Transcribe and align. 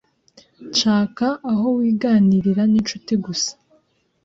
nshaka 0.69 1.27
aho 1.51 1.67
wiganirira 1.77 2.63
n’inshuti 2.71 3.13
gusa 3.25 3.51